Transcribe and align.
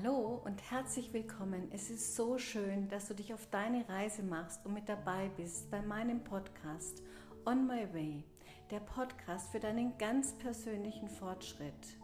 Hallo 0.00 0.40
und 0.44 0.70
herzlich 0.70 1.12
willkommen. 1.12 1.72
Es 1.72 1.90
ist 1.90 2.14
so 2.14 2.38
schön, 2.38 2.88
dass 2.88 3.08
du 3.08 3.14
dich 3.14 3.34
auf 3.34 3.48
deine 3.50 3.88
Reise 3.88 4.22
machst 4.22 4.64
und 4.64 4.74
mit 4.74 4.88
dabei 4.88 5.28
bist 5.36 5.70
bei 5.72 5.82
meinem 5.82 6.22
Podcast 6.22 7.02
On 7.44 7.66
My 7.66 7.92
Way, 7.92 8.22
der 8.70 8.78
Podcast 8.78 9.50
für 9.50 9.58
deinen 9.58 9.98
ganz 9.98 10.34
persönlichen 10.34 11.08
Fortschritt. 11.08 11.96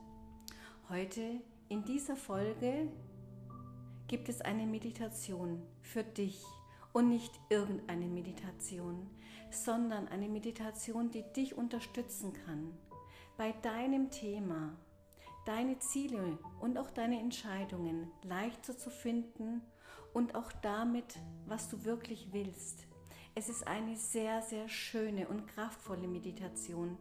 Heute 0.88 1.40
in 1.68 1.84
dieser 1.84 2.16
Folge 2.16 2.88
gibt 4.08 4.28
es 4.28 4.40
eine 4.40 4.66
Meditation 4.66 5.62
für 5.80 6.02
dich 6.02 6.42
und 6.92 7.08
nicht 7.08 7.32
irgendeine 7.48 8.06
Meditation, 8.06 9.08
sondern 9.50 10.08
eine 10.08 10.28
Meditation, 10.28 11.10
die 11.10 11.22
dich 11.36 11.56
unterstützen 11.56 12.32
kann 12.44 12.72
bei 13.36 13.52
deinem 13.62 14.10
Thema 14.10 14.76
deine 15.44 15.78
Ziele 15.78 16.38
und 16.60 16.78
auch 16.78 16.90
deine 16.90 17.18
Entscheidungen 17.18 18.10
leichter 18.22 18.76
zu 18.76 18.90
finden 18.90 19.62
und 20.12 20.34
auch 20.34 20.52
damit, 20.62 21.18
was 21.46 21.68
du 21.68 21.84
wirklich 21.84 22.28
willst. 22.32 22.86
Es 23.34 23.48
ist 23.48 23.66
eine 23.66 23.96
sehr, 23.96 24.42
sehr 24.42 24.68
schöne 24.68 25.28
und 25.28 25.48
kraftvolle 25.48 26.06
Meditation, 26.06 26.96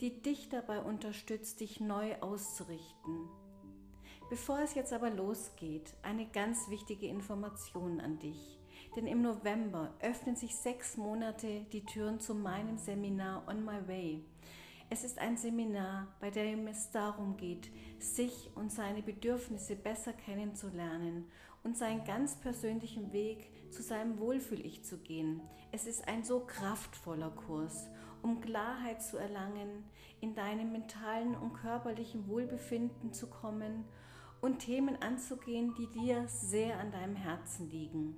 die 0.00 0.22
dich 0.22 0.48
dabei 0.48 0.80
unterstützt, 0.80 1.60
dich 1.60 1.80
neu 1.80 2.14
auszurichten. 2.20 3.28
Bevor 4.30 4.60
es 4.60 4.74
jetzt 4.74 4.92
aber 4.92 5.10
losgeht, 5.10 5.92
eine 6.02 6.26
ganz 6.26 6.70
wichtige 6.70 7.06
Information 7.06 8.00
an 8.00 8.18
dich. 8.18 8.58
Denn 8.96 9.06
im 9.06 9.22
November 9.22 9.92
öffnen 10.00 10.36
sich 10.36 10.54
sechs 10.56 10.96
Monate 10.96 11.66
die 11.72 11.84
Türen 11.84 12.20
zu 12.20 12.34
meinem 12.34 12.78
Seminar 12.78 13.46
On 13.48 13.64
My 13.64 13.86
Way. 13.86 14.24
Es 14.92 15.04
ist 15.04 15.18
ein 15.18 15.38
Seminar, 15.38 16.06
bei 16.20 16.28
dem 16.28 16.66
es 16.66 16.90
darum 16.90 17.38
geht, 17.38 17.70
sich 17.98 18.50
und 18.54 18.70
seine 18.70 19.00
Bedürfnisse 19.00 19.74
besser 19.74 20.12
kennenzulernen 20.12 21.30
und 21.62 21.78
seinen 21.78 22.04
ganz 22.04 22.38
persönlichen 22.38 23.10
Weg 23.10 23.72
zu 23.72 23.82
seinem 23.82 24.18
Wohlfühl-Ich 24.18 24.84
zu 24.84 24.98
gehen. 24.98 25.40
Es 25.70 25.86
ist 25.86 26.06
ein 26.08 26.24
so 26.24 26.40
kraftvoller 26.40 27.30
Kurs, 27.30 27.88
um 28.20 28.42
Klarheit 28.42 29.02
zu 29.02 29.16
erlangen, 29.16 29.82
in 30.20 30.34
deinem 30.34 30.72
mentalen 30.72 31.36
und 31.36 31.54
körperlichen 31.54 32.28
Wohlbefinden 32.28 33.14
zu 33.14 33.30
kommen 33.30 33.86
und 34.42 34.58
Themen 34.58 35.00
anzugehen, 35.00 35.74
die 35.78 35.86
dir 35.86 36.28
sehr 36.28 36.78
an 36.78 36.92
deinem 36.92 37.16
Herzen 37.16 37.70
liegen. 37.70 38.14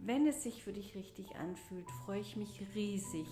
Wenn 0.00 0.26
es 0.26 0.42
sich 0.42 0.64
für 0.64 0.72
dich 0.72 0.96
richtig 0.96 1.36
anfühlt, 1.36 1.88
freue 2.04 2.18
ich 2.18 2.34
mich 2.34 2.66
riesig 2.74 3.28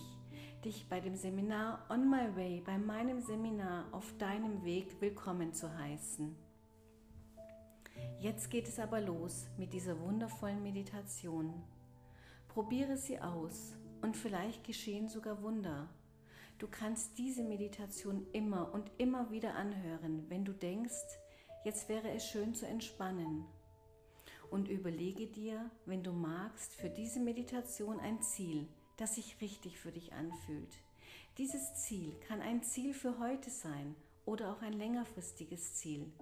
dich 0.64 0.88
bei 0.88 1.00
dem 1.00 1.14
Seminar 1.14 1.86
On 1.88 2.08
My 2.08 2.34
Way, 2.34 2.62
bei 2.64 2.78
meinem 2.78 3.20
Seminar 3.20 3.86
auf 3.92 4.16
deinem 4.18 4.64
Weg 4.64 5.00
willkommen 5.00 5.52
zu 5.52 5.72
heißen. 5.78 6.34
Jetzt 8.18 8.50
geht 8.50 8.66
es 8.68 8.80
aber 8.80 9.00
los 9.00 9.46
mit 9.56 9.72
dieser 9.72 10.00
wundervollen 10.00 10.62
Meditation. 10.62 11.54
Probiere 12.48 12.96
sie 12.96 13.20
aus 13.20 13.76
und 14.02 14.16
vielleicht 14.16 14.64
geschehen 14.64 15.08
sogar 15.08 15.42
Wunder. 15.42 15.88
Du 16.58 16.66
kannst 16.66 17.16
diese 17.18 17.44
Meditation 17.44 18.26
immer 18.32 18.74
und 18.74 18.90
immer 18.98 19.30
wieder 19.30 19.54
anhören, 19.54 20.28
wenn 20.28 20.44
du 20.44 20.52
denkst, 20.52 21.18
jetzt 21.64 21.88
wäre 21.88 22.10
es 22.10 22.24
schön 22.24 22.54
zu 22.54 22.66
entspannen. 22.66 23.44
Und 24.50 24.68
überlege 24.68 25.26
dir, 25.28 25.70
wenn 25.86 26.02
du 26.02 26.10
magst, 26.10 26.74
für 26.74 26.90
diese 26.90 27.20
Meditation 27.20 28.00
ein 28.00 28.22
Ziel, 28.22 28.66
das 28.98 29.14
sich 29.14 29.40
richtig 29.40 29.78
für 29.78 29.90
dich 29.90 30.12
anfühlt. 30.12 30.76
Dieses 31.38 31.74
Ziel 31.76 32.14
kann 32.26 32.42
ein 32.42 32.62
Ziel 32.62 32.92
für 32.92 33.18
heute 33.18 33.48
sein 33.48 33.94
oder 34.26 34.52
auch 34.52 34.60
ein 34.60 34.74
längerfristiges 34.74 35.74
Ziel. 35.74 36.12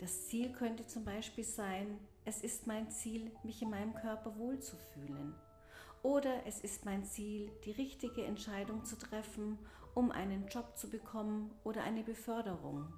Das 0.00 0.26
Ziel 0.26 0.52
könnte 0.52 0.86
zum 0.86 1.04
Beispiel 1.04 1.44
sein, 1.44 1.98
es 2.24 2.42
ist 2.42 2.66
mein 2.66 2.90
Ziel, 2.90 3.30
mich 3.44 3.62
in 3.62 3.70
meinem 3.70 3.94
Körper 3.94 4.36
wohlzufühlen. 4.36 5.34
Oder 6.02 6.44
es 6.46 6.60
ist 6.60 6.84
mein 6.84 7.04
Ziel, 7.04 7.52
die 7.64 7.70
richtige 7.70 8.24
Entscheidung 8.24 8.84
zu 8.84 8.98
treffen, 8.98 9.58
um 9.94 10.10
einen 10.10 10.48
Job 10.48 10.76
zu 10.76 10.90
bekommen 10.90 11.52
oder 11.62 11.84
eine 11.84 12.02
Beförderung. 12.02 12.92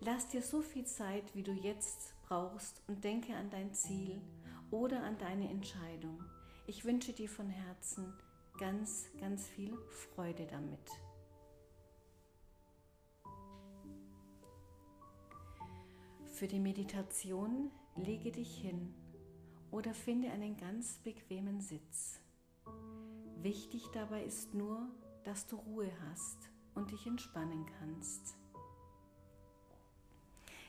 Lass 0.00 0.28
dir 0.28 0.42
so 0.42 0.60
viel 0.60 0.84
Zeit, 0.84 1.34
wie 1.34 1.42
du 1.42 1.52
jetzt 1.52 2.14
brauchst 2.28 2.82
und 2.86 3.04
denke 3.04 3.34
an 3.34 3.48
dein 3.50 3.72
Ziel 3.72 4.20
oder 4.70 5.02
an 5.02 5.16
deine 5.18 5.48
Entscheidung. 5.48 6.22
Ich 6.70 6.84
wünsche 6.84 7.12
dir 7.12 7.28
von 7.28 7.48
Herzen 7.48 8.14
ganz, 8.56 9.06
ganz 9.18 9.48
viel 9.48 9.76
Freude 9.88 10.46
damit. 10.46 10.78
Für 16.26 16.46
die 16.46 16.60
Meditation 16.60 17.72
lege 17.96 18.30
dich 18.30 18.56
hin 18.60 18.94
oder 19.72 19.92
finde 19.92 20.30
einen 20.30 20.56
ganz 20.56 20.98
bequemen 20.98 21.60
Sitz. 21.60 22.20
Wichtig 23.42 23.88
dabei 23.92 24.22
ist 24.22 24.54
nur, 24.54 24.88
dass 25.24 25.48
du 25.48 25.56
Ruhe 25.56 25.90
hast 26.08 26.38
und 26.76 26.92
dich 26.92 27.04
entspannen 27.04 27.66
kannst. 27.80 28.36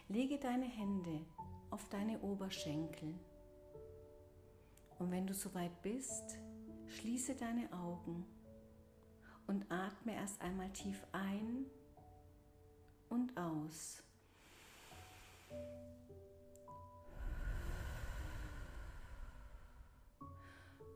Lege 0.10 0.40
deine 0.40 0.66
Hände 0.66 1.28
auf 1.70 1.88
deine 1.90 2.20
Oberschenkel 2.22 3.14
und 5.02 5.10
wenn 5.10 5.26
du 5.26 5.34
soweit 5.34 5.82
bist, 5.82 6.38
schließe 6.86 7.34
deine 7.34 7.74
Augen 7.74 8.24
und 9.48 9.66
atme 9.72 10.14
erst 10.14 10.40
einmal 10.42 10.70
tief 10.74 11.04
ein 11.12 11.66
und 13.10 13.36
aus. 13.36 14.04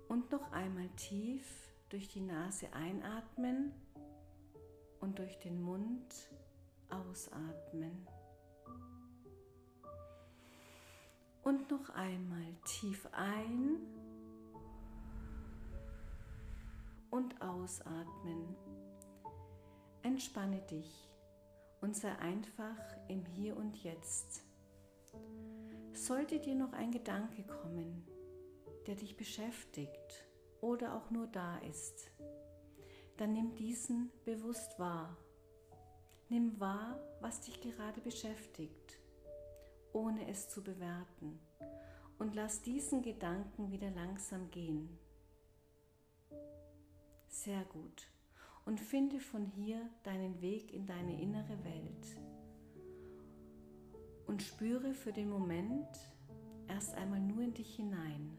Und 0.07 0.31
noch 0.31 0.51
einmal 0.51 0.89
tief 0.89 1.73
durch 1.89 2.07
die 2.07 2.21
Nase 2.21 2.71
einatmen 2.73 3.73
und 4.99 5.17
durch 5.17 5.39
den 5.39 5.59
Mund 5.59 6.13
ausatmen. 6.89 8.07
Und 11.45 11.69
noch 11.69 11.91
einmal 11.91 12.55
tief 12.65 13.07
ein 13.11 13.77
und 17.11 17.39
ausatmen. 17.39 18.55
Entspanne 20.01 20.59
dich 20.61 21.07
und 21.81 21.95
sei 21.95 22.11
einfach 22.17 22.79
im 23.09 23.23
Hier 23.25 23.55
und 23.57 23.77
Jetzt. 23.83 24.43
Sollte 25.93 26.39
dir 26.39 26.55
noch 26.55 26.73
ein 26.73 26.91
Gedanke 26.91 27.43
kommen, 27.43 28.07
der 28.87 28.95
dich 28.95 29.15
beschäftigt 29.15 30.25
oder 30.61 30.95
auch 30.95 31.11
nur 31.11 31.27
da 31.27 31.59
ist, 31.59 32.09
dann 33.17 33.33
nimm 33.33 33.53
diesen 33.53 34.11
bewusst 34.25 34.79
wahr. 34.79 35.15
Nimm 36.27 36.59
wahr, 36.59 36.99
was 37.21 37.41
dich 37.41 37.61
gerade 37.61 38.01
beschäftigt 38.01 38.84
ohne 39.95 40.27
es 40.27 40.49
zu 40.49 40.61
bewerten. 40.61 41.39
Und 42.19 42.35
lass 42.35 42.61
diesen 42.61 43.01
Gedanken 43.01 43.71
wieder 43.71 43.89
langsam 43.91 44.51
gehen. 44.51 44.89
Sehr 47.27 47.63
gut. 47.65 48.09
Und 48.65 48.79
finde 48.79 49.19
von 49.19 49.45
hier 49.45 49.89
deinen 50.03 50.41
Weg 50.41 50.73
in 50.73 50.85
deine 50.85 51.19
innere 51.21 51.63
Welt. 51.63 52.17
Und 54.27 54.41
spüre 54.41 54.93
für 54.93 55.13
den 55.13 55.29
Moment 55.29 55.87
erst 56.67 56.95
einmal 56.95 57.19
nur 57.19 57.43
in 57.43 57.53
dich 57.53 57.75
hinein. 57.75 58.37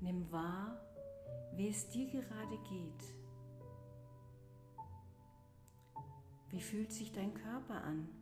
Nimm 0.00 0.30
wahr, 0.30 0.80
wie 1.56 1.68
es 1.68 1.88
dir 1.90 2.06
gerade 2.06 2.58
geht. 2.68 3.14
Wie 6.50 6.60
fühlt 6.60 6.92
sich 6.92 7.12
dein 7.12 7.34
Körper 7.34 7.82
an? 7.82 8.19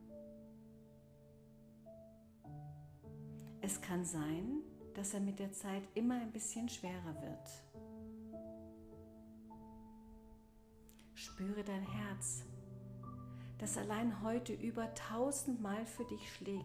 Es 3.71 3.83
kann 3.83 4.03
sein, 4.03 4.63
dass 4.95 5.13
er 5.13 5.21
mit 5.21 5.39
der 5.39 5.53
Zeit 5.53 5.83
immer 5.95 6.15
ein 6.15 6.33
bisschen 6.33 6.71
schwerer 6.71 7.15
wird. 7.21 7.65
Spüre 11.13 11.63
dein 11.63 11.83
Herz, 11.83 12.47
das 13.59 13.77
allein 13.77 14.23
heute 14.23 14.55
über 14.55 14.95
tausendmal 14.95 15.85
für 15.85 16.07
dich 16.07 16.33
schlägt. 16.33 16.65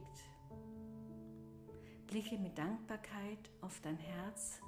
Blicke 2.07 2.37
mit 2.37 2.57
Dankbarkeit 2.57 3.49
auf 3.59 3.81
dein 3.81 3.97
Herz, 3.97 4.61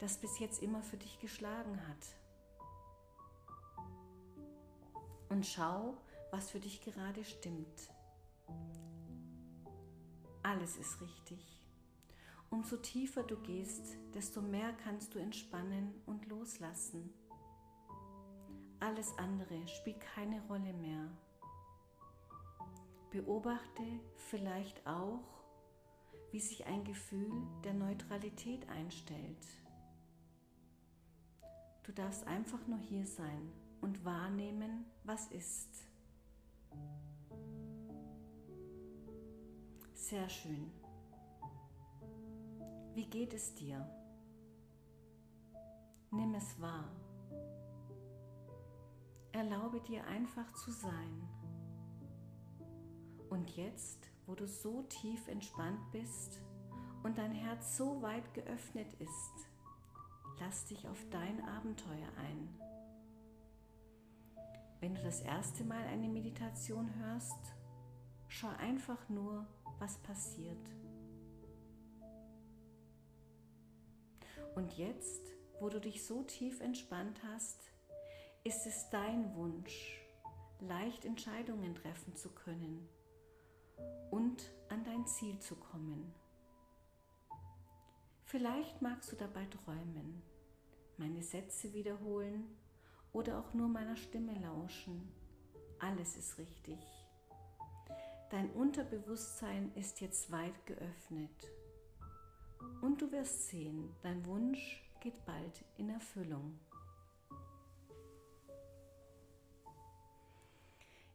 das 0.00 0.18
bis 0.18 0.38
jetzt 0.40 0.62
immer 0.62 0.82
für 0.82 0.98
dich 0.98 1.18
geschlagen 1.18 1.80
hat. 1.88 2.06
Und 5.30 5.46
schau, 5.46 5.96
was 6.30 6.50
für 6.50 6.60
dich 6.60 6.82
gerade 6.82 7.24
stimmt. 7.24 7.88
Alles 10.48 10.78
ist 10.78 11.02
richtig. 11.02 11.60
Umso 12.48 12.78
tiefer 12.78 13.22
du 13.22 13.36
gehst, 13.36 13.98
desto 14.14 14.40
mehr 14.40 14.72
kannst 14.82 15.14
du 15.14 15.18
entspannen 15.18 15.92
und 16.06 16.26
loslassen. 16.26 17.12
Alles 18.80 19.12
andere 19.18 19.68
spielt 19.68 20.00
keine 20.00 20.40
Rolle 20.46 20.72
mehr. 20.72 21.06
Beobachte 23.10 23.82
vielleicht 24.30 24.86
auch, 24.86 25.20
wie 26.30 26.40
sich 26.40 26.64
ein 26.64 26.82
Gefühl 26.82 27.30
der 27.62 27.74
Neutralität 27.74 28.66
einstellt. 28.70 29.46
Du 31.82 31.92
darfst 31.92 32.26
einfach 32.26 32.66
nur 32.66 32.78
hier 32.78 33.06
sein 33.06 33.52
und 33.82 34.02
wahrnehmen, 34.02 34.86
was 35.04 35.26
ist. 35.26 35.84
Sehr 39.98 40.28
schön. 40.30 40.70
Wie 42.94 43.04
geht 43.04 43.34
es 43.34 43.52
dir? 43.56 43.84
Nimm 46.12 46.34
es 46.34 46.58
wahr. 46.60 46.88
Erlaube 49.32 49.80
dir 49.82 50.06
einfach 50.06 50.50
zu 50.54 50.70
sein. 50.70 51.28
Und 53.28 53.50
jetzt, 53.56 54.08
wo 54.24 54.34
du 54.34 54.46
so 54.46 54.82
tief 54.84 55.26
entspannt 55.28 55.90
bist 55.90 56.40
und 57.02 57.18
dein 57.18 57.32
Herz 57.32 57.76
so 57.76 58.00
weit 58.00 58.32
geöffnet 58.32 58.94
ist, 59.00 59.48
lass 60.38 60.64
dich 60.66 60.88
auf 60.88 61.04
dein 61.10 61.44
Abenteuer 61.44 62.08
ein. 62.16 62.48
Wenn 64.80 64.94
du 64.94 65.02
das 65.02 65.20
erste 65.20 65.64
Mal 65.64 65.84
eine 65.88 66.08
Meditation 66.08 66.88
hörst, 66.94 67.57
schau 68.28 68.48
einfach 68.58 69.08
nur, 69.08 69.46
was 69.78 69.98
passiert. 69.98 70.68
Und 74.54 74.72
jetzt, 74.76 75.34
wo 75.60 75.68
du 75.68 75.80
dich 75.80 76.04
so 76.04 76.22
tief 76.22 76.60
entspannt 76.60 77.20
hast, 77.24 77.72
ist 78.44 78.66
es 78.66 78.88
dein 78.90 79.34
Wunsch, 79.34 80.00
leicht 80.60 81.04
Entscheidungen 81.04 81.74
treffen 81.74 82.14
zu 82.16 82.30
können 82.30 82.88
und 84.10 84.52
an 84.68 84.84
dein 84.84 85.06
Ziel 85.06 85.38
zu 85.38 85.56
kommen. 85.56 86.12
Vielleicht 88.24 88.82
magst 88.82 89.10
du 89.12 89.16
dabei 89.16 89.46
träumen, 89.46 90.22
meine 90.96 91.22
Sätze 91.22 91.72
wiederholen 91.72 92.44
oder 93.12 93.38
auch 93.38 93.54
nur 93.54 93.68
meiner 93.68 93.96
Stimme 93.96 94.34
lauschen. 94.40 95.10
Alles 95.78 96.16
ist 96.16 96.36
richtig. 96.38 96.78
Dein 98.30 98.50
Unterbewusstsein 98.50 99.72
ist 99.74 100.02
jetzt 100.02 100.30
weit 100.30 100.66
geöffnet. 100.66 101.50
Und 102.82 103.00
du 103.00 103.10
wirst 103.10 103.48
sehen, 103.48 103.94
dein 104.02 104.24
Wunsch 104.26 104.82
geht 105.00 105.24
bald 105.24 105.64
in 105.78 105.88
Erfüllung. 105.88 106.58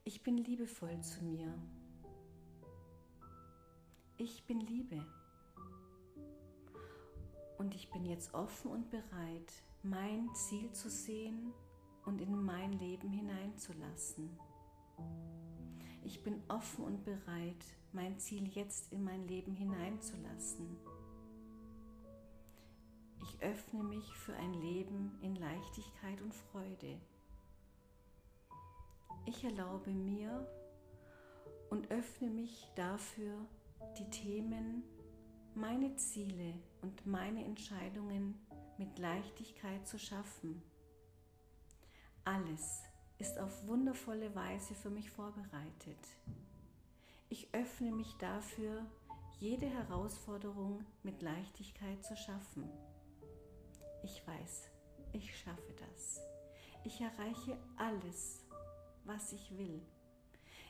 Ich 0.03 0.23
bin 0.23 0.37
liebevoll 0.37 0.99
zu 1.01 1.23
mir. 1.23 1.53
Ich 4.17 4.45
bin 4.47 4.59
Liebe. 4.59 5.05
Und 7.59 7.75
ich 7.75 7.91
bin 7.91 8.05
jetzt 8.05 8.33
offen 8.33 8.71
und 8.71 8.89
bereit, 8.89 9.53
mein 9.83 10.33
Ziel 10.33 10.71
zu 10.71 10.89
sehen 10.89 11.53
und 12.05 12.21
in 12.21 12.43
mein 12.43 12.73
Leben 12.73 13.11
hineinzulassen. 13.11 14.35
Ich 16.05 16.21
bin 16.21 16.41
offen 16.49 16.83
und 16.85 17.05
bereit, 17.05 17.65
mein 17.93 18.19
Ziel 18.19 18.47
jetzt 18.49 18.91
in 18.91 19.03
mein 19.03 19.27
Leben 19.27 19.53
hineinzulassen. 19.53 20.77
Ich 23.21 23.41
öffne 23.41 23.83
mich 23.83 24.13
für 24.17 24.35
ein 24.35 24.53
Leben 24.53 25.17
in 25.21 25.35
Leichtigkeit 25.35 26.21
und 26.21 26.33
Freude. 26.33 26.99
Ich 29.25 29.43
erlaube 29.45 29.91
mir 29.91 30.45
und 31.69 31.89
öffne 31.89 32.29
mich 32.29 32.69
dafür, 32.75 33.33
die 33.97 34.09
Themen, 34.09 34.83
meine 35.55 35.95
Ziele 35.95 36.53
und 36.81 37.05
meine 37.05 37.45
Entscheidungen 37.45 38.35
mit 38.77 38.99
Leichtigkeit 38.99 39.87
zu 39.87 39.97
schaffen. 39.97 40.61
Alles 42.25 42.83
ist 43.23 43.39
auf 43.39 43.67
wundervolle 43.67 44.35
Weise 44.35 44.75
für 44.75 44.89
mich 44.89 45.09
vorbereitet. 45.09 46.05
Ich 47.29 47.47
öffne 47.53 47.89
mich 47.89 48.11
dafür, 48.17 48.85
jede 49.39 49.65
Herausforderung 49.65 50.83
mit 51.03 51.21
Leichtigkeit 51.21 52.03
zu 52.03 52.17
schaffen. 52.17 52.69
Ich 54.03 54.27
weiß, 54.27 54.69
ich 55.13 55.39
schaffe 55.39 55.73
das. 55.87 56.19
Ich 56.83 56.99
erreiche 56.99 57.57
alles, 57.77 58.45
was 59.05 59.31
ich 59.31 59.57
will. 59.57 59.81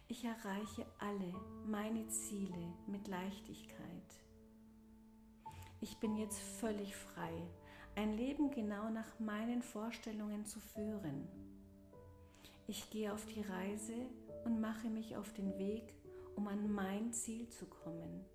Ich 0.08 0.24
erreiche 0.24 0.86
alle 1.00 1.34
meine 1.66 2.08
Ziele 2.10 2.72
mit 2.86 3.08
Leichtigkeit. 3.08 4.22
Ich 5.82 5.98
bin 5.98 6.18
jetzt 6.18 6.40
völlig 6.40 6.96
frei, 6.96 7.34
ein 7.96 8.16
Leben 8.16 8.52
genau 8.52 8.92
nach 8.92 9.20
meinen 9.20 9.64
Vorstellungen 9.64 10.46
zu 10.46 10.60
führen. 10.60 11.28
Ich 12.68 12.90
gehe 12.90 13.14
auf 13.14 13.26
die 13.26 13.42
Reise 13.42 13.94
und 14.46 14.62
mache 14.62 14.88
mich 14.88 15.18
auf 15.18 15.34
den 15.34 15.58
Weg, 15.58 15.94
um 16.36 16.48
an 16.48 16.72
mein 16.72 17.12
Ziel 17.12 17.50
zu 17.50 17.66
kommen. 17.66 18.26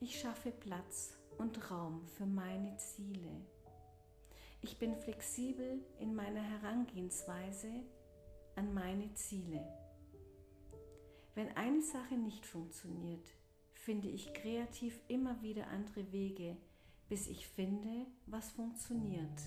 Ich 0.00 0.20
schaffe 0.20 0.50
Platz 0.50 1.18
und 1.38 1.70
Raum 1.70 2.06
für 2.06 2.26
meine 2.26 2.76
Ziele. 2.76 3.30
Ich 4.62 4.78
bin 4.78 4.94
flexibel 4.94 5.80
in 5.98 6.14
meiner 6.14 6.42
Herangehensweise 6.42 7.82
an 8.56 8.74
meine 8.74 9.12
Ziele. 9.14 9.66
Wenn 11.34 11.56
eine 11.56 11.80
Sache 11.80 12.14
nicht 12.14 12.44
funktioniert, 12.44 13.26
finde 13.72 14.08
ich 14.08 14.34
kreativ 14.34 15.00
immer 15.08 15.40
wieder 15.40 15.68
andere 15.68 16.12
Wege, 16.12 16.58
bis 17.08 17.26
ich 17.26 17.48
finde, 17.48 18.06
was 18.26 18.50
funktioniert. 18.50 19.40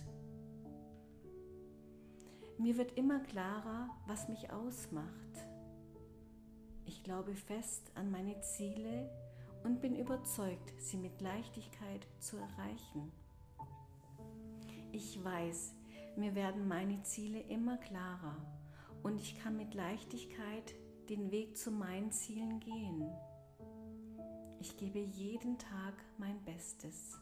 Mir 2.58 2.78
wird 2.78 2.98
immer 2.98 3.20
klarer, 3.20 3.90
was 4.08 4.30
mich 4.30 4.52
ausmacht. 4.52 5.48
Ich 6.86 7.04
glaube 7.04 7.34
fest 7.36 7.92
an 7.96 8.12
meine 8.12 8.40
Ziele 8.42 9.10
und 9.64 9.82
bin 9.82 9.96
überzeugt, 9.96 10.74
sie 10.80 10.98
mit 10.98 11.22
Leichtigkeit 11.22 12.08
zu 12.20 12.38
erreichen. 12.38 13.12
Ich 14.92 15.24
weiß, 15.24 15.74
mir 16.16 16.36
werden 16.36 16.68
meine 16.68 17.02
Ziele 17.04 17.40
immer 17.42 17.78
klarer 17.78 18.38
und 19.02 19.20
ich 19.20 19.40
kann 19.42 19.58
mit 19.58 19.74
Leichtigkeit 19.74 20.76
den 21.10 21.32
Weg 21.32 21.58
zu 21.58 21.72
meinen 21.72 22.12
Zielen 22.12 22.60
gehen. 22.60 23.12
Ich 24.60 24.78
gebe 24.78 25.00
jeden 25.00 25.58
Tag 25.58 25.96
mein 26.18 26.40
Bestes. 26.46 27.18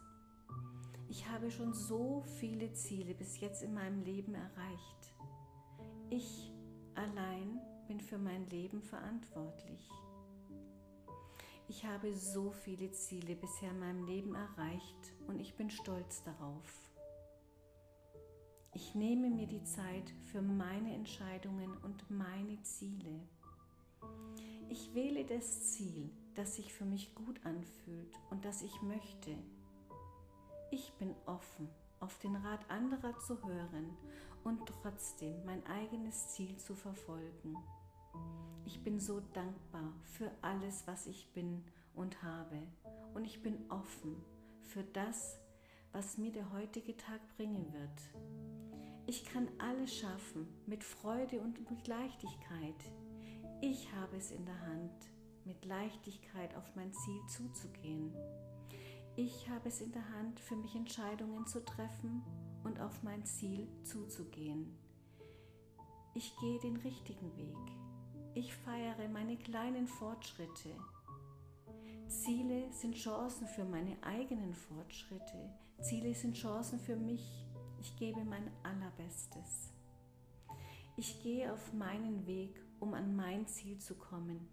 Ich 1.10 1.28
habe 1.28 1.52
schon 1.52 1.74
so 1.74 2.24
viele 2.40 2.72
Ziele 2.74 3.14
bis 3.14 3.40
jetzt 3.40 3.64
in 3.64 3.74
meinem 3.74 4.02
Leben 4.04 4.34
erreicht. 4.34 5.16
Ich 6.10 6.52
allein 6.96 7.60
bin 7.88 8.00
für 8.00 8.18
mein 8.18 8.46
Leben 8.48 8.82
verantwortlich. 8.82 9.90
Ich 11.68 11.86
habe 11.86 12.14
so 12.14 12.52
viele 12.52 12.92
Ziele 12.92 13.36
bisher 13.36 13.72
in 13.72 13.80
meinem 13.80 14.06
Leben 14.06 14.36
erreicht 14.36 15.14
und 15.28 15.40
ich 15.40 15.56
bin 15.56 15.70
stolz 15.70 16.24
darauf. 16.24 16.92
Ich 18.74 18.96
nehme 18.96 19.30
mir 19.30 19.48
die 19.48 19.64
Zeit 19.64 20.14
für 20.32 20.42
meine 20.42 20.94
Entscheidungen 20.94 21.76
und 21.84 22.10
meine 22.10 22.62
Ziele. 22.64 23.22
Ich 24.70 24.94
wähle 24.94 25.26
das 25.26 25.74
Ziel, 25.74 26.10
das 26.36 26.56
sich 26.56 26.74
für 26.74 26.86
mich 26.86 27.14
gut 27.14 27.40
anfühlt 27.46 28.20
und 28.30 28.46
das 28.46 28.62
ich 28.62 28.82
möchte. 28.82 29.36
Ich 30.74 30.94
bin 30.94 31.14
offen, 31.26 31.68
auf 32.00 32.18
den 32.20 32.34
Rat 32.34 32.62
anderer 32.70 33.20
zu 33.20 33.46
hören 33.46 33.98
und 34.46 34.66
trotzdem 34.66 35.44
mein 35.44 35.66
eigenes 35.68 36.30
Ziel 36.30 36.56
zu 36.58 36.76
verfolgen. 36.76 37.58
Ich 38.66 38.82
bin 38.82 38.98
so 38.98 39.20
dankbar 39.34 39.94
für 40.04 40.32
alles, 40.42 40.88
was 40.88 41.08
ich 41.08 41.34
bin 41.34 41.66
und 41.94 42.24
habe 42.24 42.58
und 43.14 43.26
ich 43.26 43.44
bin 43.44 43.70
offen 43.70 44.16
für 44.62 44.84
das, 44.84 45.38
was 45.92 46.18
mir 46.18 46.32
der 46.32 46.54
heutige 46.54 46.96
Tag 46.96 47.20
bringen 47.36 47.74
wird. 47.74 48.02
Ich 49.08 49.26
kann 49.26 49.50
alles 49.58 49.94
schaffen 49.94 50.48
mit 50.68 50.86
Freude 50.86 51.42
und 51.42 51.70
mit 51.70 51.86
Leichtigkeit. 51.86 52.82
Ich 53.60 53.94
habe 53.94 54.16
es 54.16 54.32
in 54.32 54.46
der 54.46 54.62
Hand, 54.62 55.12
mit 55.44 55.66
Leichtigkeit 55.66 56.56
auf 56.56 56.76
mein 56.78 56.94
Ziel 56.94 57.22
zuzugehen. 57.28 58.16
Ich 59.18 59.50
habe 59.50 59.68
es 59.68 59.82
in 59.82 59.92
der 59.92 60.10
Hand, 60.10 60.40
für 60.40 60.56
mich 60.56 60.74
Entscheidungen 60.76 61.46
zu 61.46 61.64
treffen 61.66 62.24
und 62.64 62.80
auf 62.80 63.04
mein 63.04 63.26
Ziel 63.26 63.68
zuzugehen. 63.84 64.74
Ich 66.14 66.34
gehe 66.40 66.60
den 66.60 66.78
richtigen 66.78 67.36
Weg. 67.36 67.58
Ich 68.34 68.56
feiere 68.56 69.10
meine 69.10 69.36
kleinen 69.38 69.88
Fortschritte. 69.88 70.70
Ziele 72.08 72.72
sind 72.72 72.96
Chancen 72.96 73.48
für 73.48 73.66
meine 73.66 74.02
eigenen 74.02 74.54
Fortschritte. 74.54 75.54
Ziele 75.82 76.14
sind 76.14 76.36
Chancen 76.36 76.80
für 76.80 76.96
mich. 76.96 77.46
Ich 77.82 77.98
gebe 77.98 78.24
mein 78.24 78.50
Allerbestes. 78.64 79.74
Ich 80.96 81.22
gehe 81.22 81.52
auf 81.52 81.74
meinen 81.74 82.26
Weg, 82.28 82.62
um 82.80 82.94
an 82.94 83.16
mein 83.16 83.48
Ziel 83.48 83.78
zu 83.80 83.96
kommen. 83.96 84.48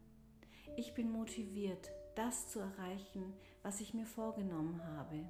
Ich 0.76 0.94
bin 0.94 1.10
motiviert, 1.10 1.90
das 2.18 2.48
zu 2.48 2.58
erreichen, 2.58 3.32
was 3.62 3.80
ich 3.80 3.94
mir 3.94 4.04
vorgenommen 4.04 4.82
habe. 4.96 5.24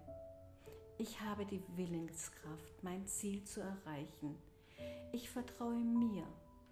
Ich 0.97 1.21
habe 1.21 1.45
die 1.45 1.63
Willenskraft, 1.77 2.83
mein 2.83 3.07
Ziel 3.07 3.45
zu 3.45 3.61
erreichen. 3.61 4.39
Ich 5.13 5.29
vertraue 5.29 5.77
mir 5.77 6.25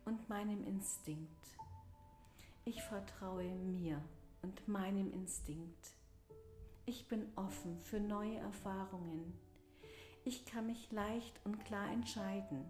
und 0.06 0.26
meinem 0.30 0.64
Instinkt. 0.64 1.46
Ich 2.64 2.82
vertraue 2.82 3.44
mir 3.44 4.02
und 4.40 4.66
meinem 4.66 5.12
Instinkt. 5.12 5.92
Ich 6.87 7.08
bin 7.08 7.30
offen 7.37 7.78
für 7.78 8.00
neue 8.00 8.38
Erfahrungen. 8.38 9.38
Ich 10.25 10.46
kann 10.46 10.66
mich 10.66 10.90
leicht 10.92 11.38
und 11.44 11.62
klar 11.66 11.90
entscheiden. 11.92 12.64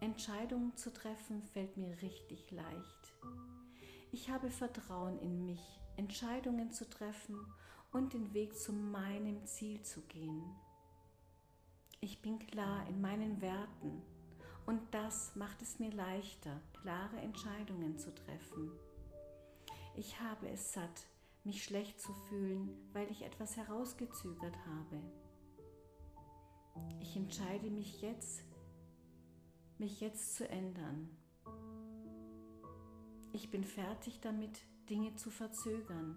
Entscheidungen 0.00 0.76
zu 0.76 0.92
treffen 0.92 1.44
fällt 1.44 1.76
mir 1.76 2.02
richtig 2.02 2.50
leicht. 2.50 3.14
Ich 4.10 4.30
habe 4.30 4.50
Vertrauen 4.50 5.20
in 5.20 5.46
mich, 5.46 5.79
Entscheidungen 6.00 6.72
zu 6.72 6.88
treffen 6.88 7.38
und 7.92 8.14
den 8.14 8.32
Weg 8.32 8.58
zu 8.58 8.72
meinem 8.72 9.44
Ziel 9.44 9.82
zu 9.82 10.00
gehen. 10.00 10.42
Ich 12.00 12.22
bin 12.22 12.38
klar 12.38 12.88
in 12.88 13.02
meinen 13.02 13.42
Werten 13.42 14.00
und 14.64 14.80
das 14.92 15.36
macht 15.36 15.60
es 15.60 15.78
mir 15.78 15.92
leichter, 15.92 16.58
klare 16.80 17.18
Entscheidungen 17.18 17.98
zu 17.98 18.14
treffen. 18.14 18.72
Ich 19.94 20.18
habe 20.20 20.48
es 20.48 20.72
satt, 20.72 21.06
mich 21.44 21.62
schlecht 21.62 22.00
zu 22.00 22.14
fühlen, 22.30 22.70
weil 22.94 23.10
ich 23.10 23.20
etwas 23.20 23.58
herausgezögert 23.58 24.56
habe. 24.66 25.02
Ich 27.00 27.14
entscheide 27.14 27.70
mich 27.70 28.00
jetzt, 28.00 28.42
mich 29.76 30.00
jetzt 30.00 30.36
zu 30.36 30.48
ändern. 30.48 31.10
Ich 33.34 33.50
bin 33.50 33.64
fertig 33.64 34.20
damit, 34.22 34.62
Dinge 34.90 35.14
zu 35.14 35.30
verzögern. 35.30 36.16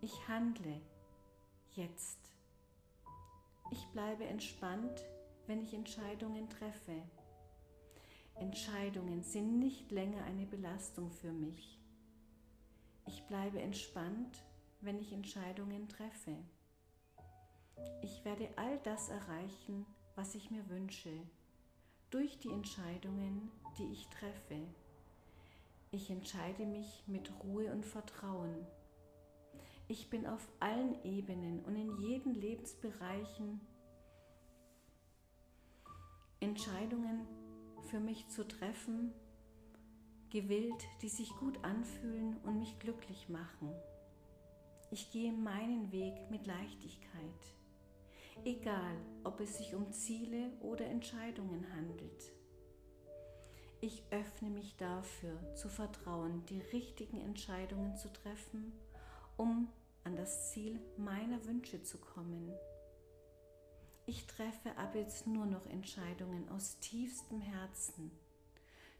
Ich 0.00 0.26
handle 0.26 0.80
jetzt. 1.74 2.18
Ich 3.70 3.86
bleibe 3.88 4.24
entspannt, 4.24 5.04
wenn 5.46 5.60
ich 5.60 5.74
Entscheidungen 5.74 6.48
treffe. 6.48 7.02
Entscheidungen 8.36 9.22
sind 9.22 9.58
nicht 9.58 9.90
länger 9.90 10.24
eine 10.24 10.46
Belastung 10.46 11.10
für 11.10 11.30
mich. 11.30 11.78
Ich 13.06 13.22
bleibe 13.24 13.60
entspannt, 13.60 14.42
wenn 14.80 14.98
ich 14.98 15.12
Entscheidungen 15.12 15.90
treffe. 15.90 16.38
Ich 18.00 18.24
werde 18.24 18.48
all 18.56 18.78
das 18.78 19.10
erreichen, 19.10 19.84
was 20.14 20.34
ich 20.34 20.50
mir 20.50 20.66
wünsche, 20.70 21.12
durch 22.08 22.38
die 22.38 22.50
Entscheidungen, 22.50 23.50
die 23.76 23.92
ich 23.92 24.08
treffe. 24.08 24.66
Ich 25.90 26.10
entscheide 26.10 26.66
mich 26.66 27.02
mit 27.06 27.32
Ruhe 27.42 27.72
und 27.72 27.86
Vertrauen. 27.86 28.66
Ich 29.88 30.10
bin 30.10 30.26
auf 30.26 30.46
allen 30.60 31.02
Ebenen 31.02 31.64
und 31.64 31.76
in 31.76 31.96
jeden 31.96 32.34
Lebensbereichen 32.34 33.60
Entscheidungen 36.40 37.26
für 37.90 38.00
mich 38.00 38.28
zu 38.28 38.46
treffen, 38.46 39.14
gewillt, 40.28 40.84
die 41.00 41.08
sich 41.08 41.30
gut 41.36 41.64
anfühlen 41.64 42.36
und 42.44 42.58
mich 42.58 42.78
glücklich 42.78 43.30
machen. 43.30 43.72
Ich 44.90 45.10
gehe 45.10 45.32
meinen 45.32 45.90
Weg 45.90 46.30
mit 46.30 46.46
Leichtigkeit, 46.46 47.54
egal 48.44 48.96
ob 49.24 49.40
es 49.40 49.56
sich 49.56 49.74
um 49.74 49.90
Ziele 49.90 50.52
oder 50.60 50.84
Entscheidungen 50.84 51.66
handelt. 51.74 52.37
Ich 53.80 54.02
öffne 54.10 54.50
mich 54.50 54.76
dafür, 54.76 55.54
zu 55.54 55.68
vertrauen, 55.68 56.44
die 56.46 56.60
richtigen 56.72 57.20
Entscheidungen 57.20 57.96
zu 57.96 58.12
treffen, 58.12 58.72
um 59.36 59.68
an 60.02 60.16
das 60.16 60.50
Ziel 60.50 60.80
meiner 60.96 61.44
Wünsche 61.44 61.82
zu 61.84 61.98
kommen. 61.98 62.52
Ich 64.06 64.26
treffe 64.26 64.76
ab 64.78 64.96
jetzt 64.96 65.28
nur 65.28 65.46
noch 65.46 65.66
Entscheidungen 65.66 66.48
aus 66.48 66.80
tiefstem 66.80 67.40
Herzen. 67.40 68.10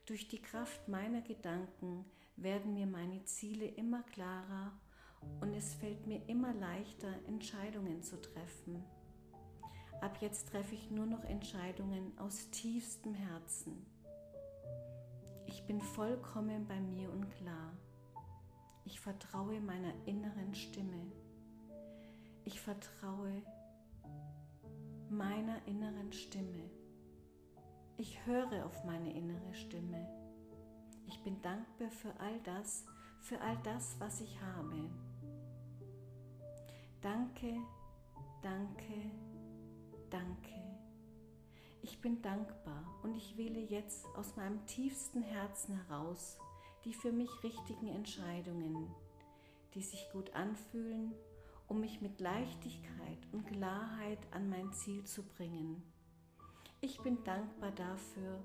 Durch 0.06 0.28
die 0.28 0.40
Kraft 0.40 0.86
meiner 0.86 1.22
Gedanken 1.22 2.04
werden 2.36 2.74
mir 2.74 2.86
meine 2.86 3.24
Ziele 3.24 3.66
immer 3.66 4.04
klarer 4.04 4.72
und 5.40 5.54
es 5.54 5.74
fällt 5.74 6.06
mir 6.06 6.22
immer 6.28 6.54
leichter, 6.54 7.12
Entscheidungen 7.26 8.02
zu 8.02 8.20
treffen. 8.20 8.84
Ab 10.00 10.18
jetzt 10.20 10.50
treffe 10.50 10.76
ich 10.76 10.90
nur 10.90 11.06
noch 11.06 11.24
Entscheidungen 11.24 12.16
aus 12.18 12.50
tiefstem 12.50 13.14
Herzen. 13.14 13.84
Ich 15.48 15.64
bin 15.64 15.80
vollkommen 15.80 16.66
bei 16.66 16.78
mir 16.78 17.10
und 17.10 17.30
klar. 17.30 17.72
Ich 18.84 19.00
vertraue 19.00 19.60
meiner 19.60 19.94
inneren 20.04 20.54
Stimme. 20.54 21.10
Ich 22.44 22.60
vertraue 22.60 23.42
meiner 25.08 25.66
inneren 25.66 26.12
Stimme. 26.12 26.70
Ich 27.96 28.26
höre 28.26 28.66
auf 28.66 28.84
meine 28.84 29.10
innere 29.14 29.54
Stimme. 29.54 30.06
Ich 31.06 31.18
bin 31.24 31.40
dankbar 31.40 31.90
für 31.90 32.12
all 32.20 32.38
das, 32.40 32.84
für 33.22 33.40
all 33.40 33.56
das, 33.64 33.96
was 33.98 34.20
ich 34.20 34.38
habe. 34.42 34.90
Danke, 37.00 37.56
danke, 38.42 39.10
danke. 40.10 40.67
Ich 41.90 42.02
bin 42.02 42.20
dankbar 42.20 42.84
und 43.02 43.16
ich 43.16 43.38
wähle 43.38 43.60
jetzt 43.60 44.04
aus 44.14 44.36
meinem 44.36 44.64
tiefsten 44.66 45.22
Herzen 45.22 45.74
heraus 45.74 46.36
die 46.84 46.92
für 46.92 47.12
mich 47.12 47.30
richtigen 47.42 47.88
Entscheidungen, 47.88 48.94
die 49.74 49.80
sich 49.80 50.06
gut 50.12 50.34
anfühlen, 50.34 51.14
um 51.66 51.80
mich 51.80 52.02
mit 52.02 52.20
Leichtigkeit 52.20 53.18
und 53.32 53.46
Klarheit 53.46 54.18
an 54.32 54.50
mein 54.50 54.70
Ziel 54.74 55.02
zu 55.04 55.22
bringen. 55.22 55.82
Ich 56.82 57.00
bin 57.00 57.24
dankbar 57.24 57.72
dafür 57.72 58.38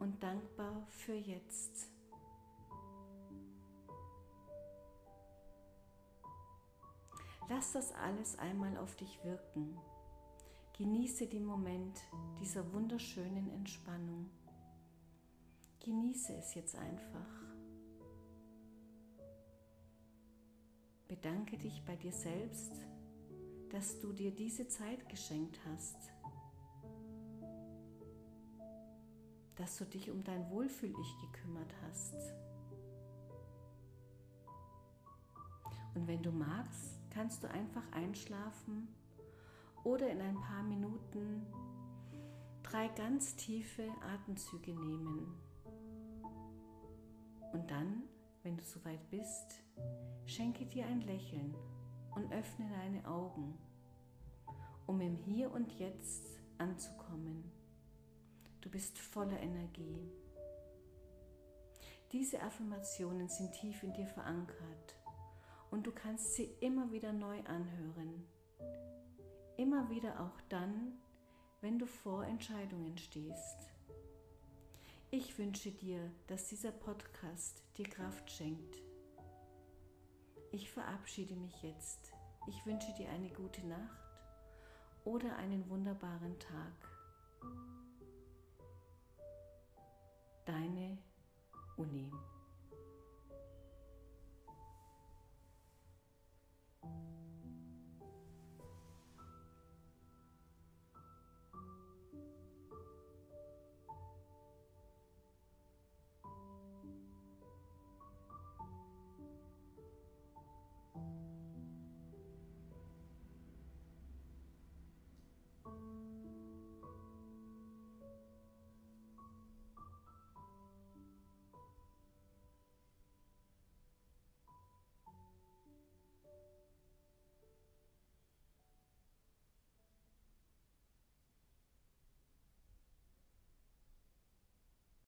und 0.00 0.20
dankbar 0.20 0.84
für 0.88 1.14
jetzt. 1.14 1.92
Lass 7.48 7.72
das 7.72 7.92
alles 7.92 8.36
einmal 8.38 8.76
auf 8.78 8.96
dich 8.96 9.22
wirken. 9.24 9.78
Genieße 10.80 11.26
den 11.26 11.44
Moment 11.44 12.00
dieser 12.40 12.72
wunderschönen 12.72 13.50
Entspannung. 13.50 14.30
Genieße 15.84 16.32
es 16.32 16.54
jetzt 16.54 16.74
einfach. 16.74 17.28
Bedanke 21.06 21.58
dich 21.58 21.84
bei 21.84 21.96
dir 21.96 22.12
selbst, 22.12 22.72
dass 23.68 24.00
du 24.00 24.14
dir 24.14 24.30
diese 24.30 24.68
Zeit 24.68 25.06
geschenkt 25.10 25.60
hast, 25.66 25.98
dass 29.56 29.76
du 29.76 29.84
dich 29.84 30.10
um 30.10 30.24
dein 30.24 30.48
Wohlfühl-Ich 30.48 31.16
gekümmert 31.20 31.74
hast. 31.82 32.14
Und 35.94 36.06
wenn 36.06 36.22
du 36.22 36.32
magst, 36.32 36.98
kannst 37.10 37.42
du 37.42 37.50
einfach 37.50 37.92
einschlafen 37.92 38.88
oder 39.84 40.08
in 40.10 40.20
ein 40.20 40.40
paar 40.40 40.62
Minuten 40.62 41.46
drei 42.62 42.88
ganz 42.88 43.34
tiefe 43.36 43.90
Atemzüge 44.02 44.72
nehmen. 44.74 45.34
Und 47.52 47.70
dann, 47.70 48.04
wenn 48.42 48.56
du 48.56 48.62
soweit 48.62 49.10
bist, 49.10 49.62
schenke 50.24 50.66
dir 50.66 50.86
ein 50.86 51.00
Lächeln 51.00 51.54
und 52.14 52.32
öffne 52.32 52.68
deine 52.68 53.06
Augen, 53.08 53.58
um 54.86 55.00
im 55.00 55.16
Hier 55.16 55.50
und 55.52 55.72
Jetzt 55.78 56.40
anzukommen. 56.58 57.50
Du 58.60 58.70
bist 58.70 58.98
voller 58.98 59.40
Energie. 59.40 60.10
Diese 62.12 62.42
Affirmationen 62.42 63.28
sind 63.28 63.52
tief 63.52 63.82
in 63.82 63.92
dir 63.92 64.06
verankert 64.06 64.96
und 65.70 65.86
du 65.86 65.92
kannst 65.92 66.34
sie 66.34 66.50
immer 66.60 66.90
wieder 66.90 67.12
neu 67.12 67.38
anhören, 67.44 68.26
Immer 69.60 69.90
wieder 69.90 70.18
auch 70.20 70.40
dann, 70.48 70.94
wenn 71.60 71.78
du 71.78 71.84
vor 71.84 72.24
Entscheidungen 72.24 72.96
stehst. 72.96 73.70
Ich 75.10 75.36
wünsche 75.36 75.70
dir, 75.70 76.10
dass 76.28 76.48
dieser 76.48 76.72
Podcast 76.72 77.62
dir 77.76 77.86
Kraft 77.86 78.30
schenkt. 78.30 78.80
Ich 80.50 80.70
verabschiede 80.70 81.36
mich 81.36 81.62
jetzt. 81.62 82.10
Ich 82.48 82.64
wünsche 82.64 82.90
dir 82.94 83.10
eine 83.10 83.28
gute 83.28 83.66
Nacht 83.66 84.00
oder 85.04 85.36
einen 85.36 85.68
wunderbaren 85.68 86.38
Tag. 86.38 86.88
Deine 90.46 90.96
Uni. 91.76 92.10